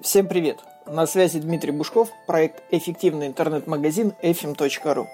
[0.00, 0.60] Всем привет!
[0.86, 5.08] На связи Дмитрий Бушков, проект «Эффективный интернет-магазин efim.ru».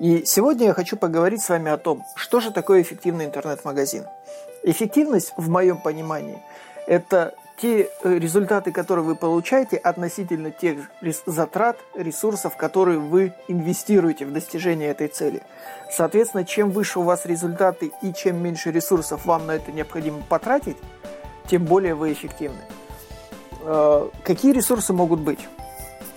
[0.00, 4.04] И сегодня я хочу поговорить с вами о том, что же такое эффективный интернет-магазин.
[4.64, 6.42] Эффективность, в моем понимании,
[6.86, 10.90] это те э, результаты, которые вы получаете относительно тех
[11.24, 15.40] затрат, ресурсов, которые вы инвестируете в достижение этой цели.
[15.90, 20.76] Соответственно, чем выше у вас результаты и чем меньше ресурсов вам на это необходимо потратить,
[21.48, 22.60] тем более вы эффективны.
[23.70, 25.46] Э, какие ресурсы могут быть?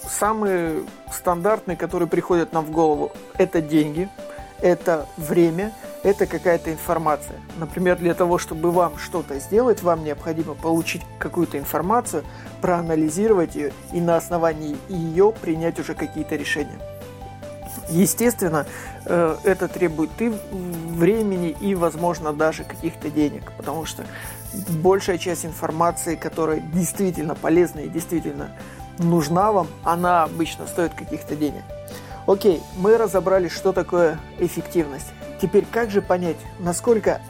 [0.08, 4.08] Самые стандартные, которые приходят нам в голову, это деньги,
[4.62, 7.36] это время, это какая-то информация.
[7.58, 12.24] Например, для того, чтобы вам что-то сделать, вам необходимо получить какую-то информацию,
[12.62, 16.80] проанализировать ее и на основании ее принять уже какие-то решения.
[17.90, 18.66] Естественно,
[19.06, 24.06] э, это требует и времени, и, возможно, даже каких-то денег, потому что
[24.54, 28.52] большая часть информации, которая действительно полезна и действительно
[28.98, 31.64] нужна вам, она обычно стоит каких-то денег.
[32.28, 35.08] Окей, мы разобрали, что такое эффективность.
[35.42, 37.22] Теперь как же понять, насколько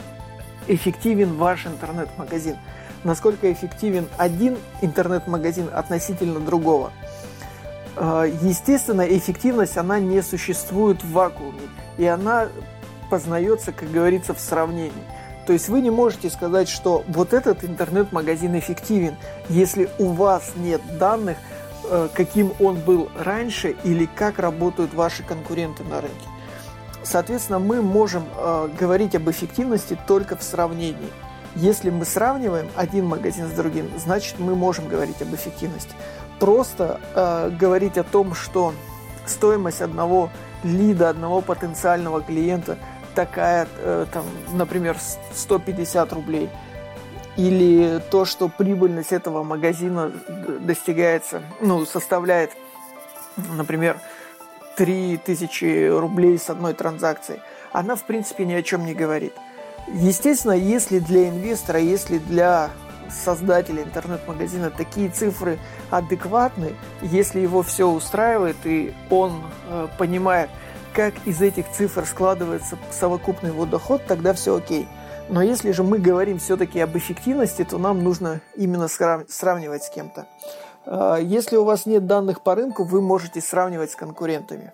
[0.68, 2.56] эффективен ваш интернет-магазин?
[3.04, 6.92] Насколько эффективен один интернет-магазин относительно другого?
[7.96, 11.60] А, естественно, эффективность, она не существует в вакууме,
[11.98, 12.48] и она
[13.10, 14.92] познается, как говорится, в сравнении.
[15.46, 19.16] То есть вы не можете сказать, что вот этот интернет-магазин эффективен,
[19.48, 21.36] если у вас нет данных,
[21.90, 26.28] э, каким он был раньше или как работают ваши конкуренты на рынке.
[27.02, 31.10] Соответственно, мы можем э, говорить об эффективности только в сравнении.
[31.56, 35.92] Если мы сравниваем один магазин с другим, значит мы можем говорить об эффективности
[36.42, 38.74] просто э, говорить о том, что
[39.26, 40.28] стоимость одного
[40.64, 42.78] лида, одного потенциального клиента
[43.14, 44.96] такая, э, там, например,
[45.34, 46.50] 150 рублей,
[47.36, 50.12] или то, что прибыльность этого магазина
[50.60, 52.50] достигается, ну, составляет,
[53.56, 53.98] например,
[54.76, 57.40] 3000 рублей с одной транзакции,
[57.72, 59.32] она, в принципе, ни о чем не говорит.
[59.88, 62.70] Естественно, если для инвестора, если для
[63.10, 65.58] создателя интернет-магазина такие цифры
[65.90, 70.48] адекватны, если его все устраивает и он э, понимает,
[70.94, 74.88] как из этих цифр складывается совокупный его доход, тогда все окей.
[75.28, 80.26] Но если же мы говорим все-таки об эффективности, то нам нужно именно сравнивать с кем-то.
[80.84, 84.72] Э, если у вас нет данных по рынку, вы можете сравнивать с конкурентами.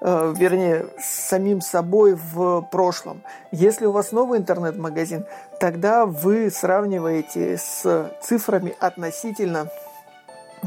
[0.00, 3.22] Э, вернее, с самим собой в прошлом.
[3.50, 5.24] Если у вас новый интернет-магазин,
[5.58, 9.68] тогда вы сравниваете с цифрами относительно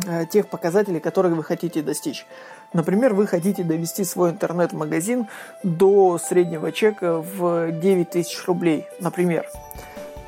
[0.07, 2.25] э, тех показателей, которые вы хотите достичь.
[2.73, 5.27] Например, вы хотите довести свой интернет-магазин
[5.63, 9.45] до среднего чека в 9 тысяч рублей, например.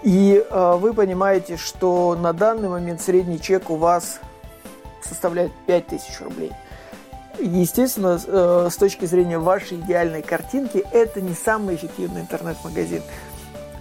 [0.04, 4.20] И э, вы понимаете, что на данный момент средний чек у вас
[5.02, 6.52] составляет 5 тысяч рублей–
[7.40, 13.02] Естественно, э, с точки зрения вашей идеальной картинки, это не самый эффективный интернет-магазин.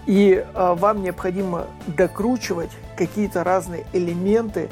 [0.06, 4.70] И э, вам необходимо докручивать какие-то разные элементы.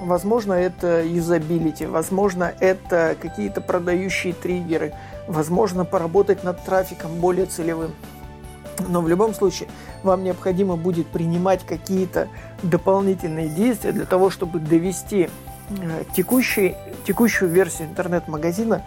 [0.00, 4.94] Возможно, это юзабилити, возможно, это какие-то продающие триггеры,
[5.28, 7.92] возможно, поработать над трафиком более целевым.
[8.88, 9.68] Но в любом случае,
[10.02, 12.28] вам необходимо будет принимать какие-то
[12.62, 15.28] дополнительные действия для того, чтобы довести
[15.70, 16.76] Э, текущий,
[17.06, 18.82] текущую версию интернет-магазина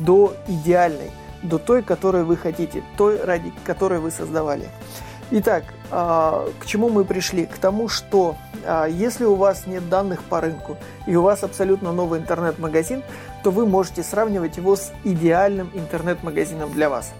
[0.00, 1.10] до идеальной,
[1.42, 4.68] до той, которую вы хотите, той, ради которой вы создавали.
[5.30, 7.46] Итак, к чему мы пришли?
[7.46, 10.76] К тому, что а, если у вас нет данных по рынку
[11.06, 13.02] и у вас абсолютно новый интернет-магазин,
[13.42, 17.12] то вы можете сравнивать его с идеальным интернет-магазином для вас.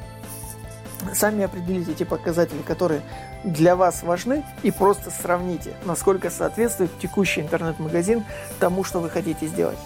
[1.15, 3.03] Сами определите те показатели, которые
[3.45, 8.25] для вас важны, и просто сравните, насколько соответствует текущий интернет-магазин
[8.59, 9.79] тому, что вы хотите сделать.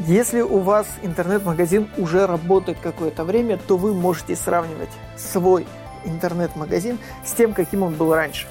[0.00, 5.66] Если у вас интернет-магазин уже работает какое-то время, то вы можете сравнивать свой
[6.08, 8.46] интернет-магазин с тем, каким он был раньше.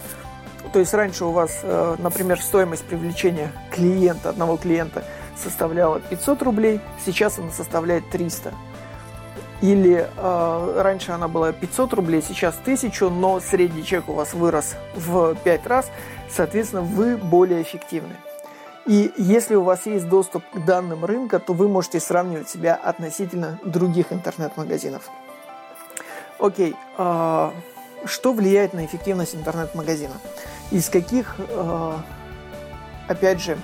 [0.74, 5.04] То есть раньше у вас, э, например, стоимость привлечения клиента, одного клиента
[5.36, 8.54] составляла 500 рублей, сейчас она составляет 300.
[9.62, 14.76] Или э, раньше она была 500 рублей, сейчас 1000, но средний чек у вас вырос
[14.96, 15.90] в 5 раз,
[16.30, 18.16] соответственно, вы более эффективны.
[18.86, 23.60] И если у вас есть доступ к данным рынка, то вы можете сравнивать себя относительно
[23.66, 25.10] других интернет-магазинов.
[26.40, 27.52] Окей, э,
[28.06, 30.14] что влияет на эффективность интернет-магазина?
[30.72, 31.98] Из каких, э,
[33.08, 33.58] опять же,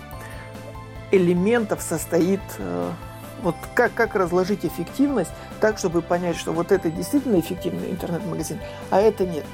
[1.11, 2.89] элементов состоит э,
[3.43, 8.59] вот как, как разложить эффективность так, чтобы понять, что вот это действительно эффективный интернет-магазин,
[8.89, 9.45] а это нет.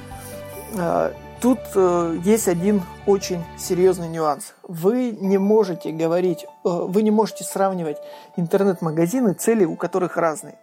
[1.40, 4.52] Тут э, есть один очень серьезный нюанс.
[4.62, 7.96] Вы не можете говорить, э, вы не можете сравнивать
[8.36, 10.56] интернет-магазины, цели у которых разные.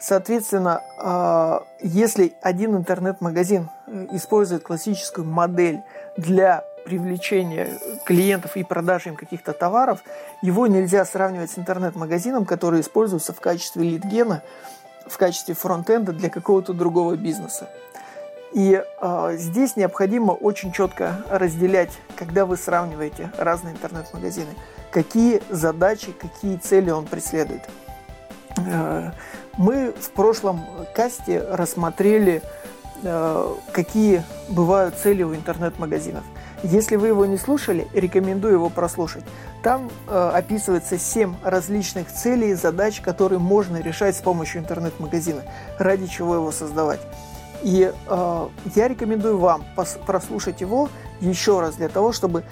[0.00, 5.82] Соответственно, э, если один интернет-магазин э, использует классическую модель
[6.16, 7.68] для привлечения
[8.06, 10.02] клиентов и продажи им каких-то товаров,
[10.40, 14.42] его нельзя сравнивать с интернет-магазином, который используется в качестве лидгена,
[15.06, 17.68] в качестве фронтенда для какого-то другого бизнеса.
[18.52, 24.50] И э, здесь необходимо очень четко разделять, когда вы сравниваете разные интернет-магазины,
[24.90, 27.62] какие задачи, какие цели он преследует.
[28.58, 29.12] Э,
[29.56, 30.60] мы в прошлом
[30.94, 32.42] касте рассмотрели,
[33.02, 36.24] э, какие бывают цели у интернет-магазинов.
[36.62, 39.24] Если вы его не слушали, рекомендую его прослушать.
[39.62, 45.42] Там э, описывается 7 различных целей и задач, которые можно решать с помощью интернет-магазина,
[45.78, 47.00] ради чего его создавать.
[47.62, 49.64] И э, я рекомендую вам
[50.06, 50.88] прослушать его
[51.20, 52.44] еще раз для того, чтобы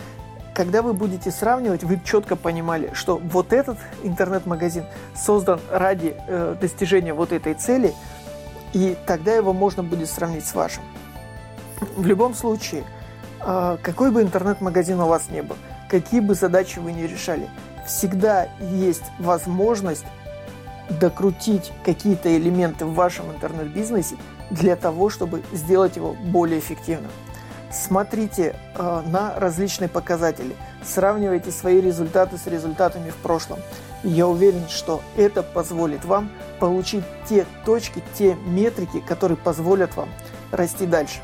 [0.54, 4.84] когда вы будете сравнивать, вы четко понимали, что вот этот интернет-магазин
[5.16, 7.94] создан ради э, достижения вот этой цели,
[8.72, 10.82] и тогда его можно будет сравнить с вашим.
[11.96, 12.84] В любом случае,
[13.40, 15.56] э, какой бы интернет-магазин у вас не был,
[15.88, 17.48] какие бы задачи вы не решали,
[17.86, 20.04] всегда есть возможность
[20.98, 24.16] докрутить какие-то элементы в вашем интернет-бизнесе
[24.50, 27.10] для того, чтобы сделать его более эффективным.
[27.70, 33.60] Смотрите э, на различные показатели, сравнивайте свои результаты с результатами в прошлом.
[34.02, 40.08] я уверен, что это позволит вам получить те точки, те метрики, которые позволят вам
[40.50, 41.20] расти дальше.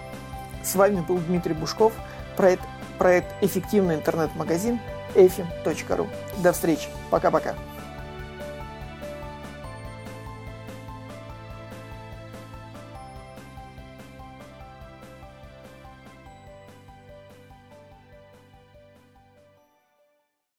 [0.62, 1.92] С вами был Дмитрий Бушков,
[2.36, 2.62] проект,
[2.98, 4.78] проект «Эффективный интернет-магазин»
[5.14, 6.08] efim.ru.
[6.42, 6.88] До встречи.
[7.10, 7.54] Пока-пока.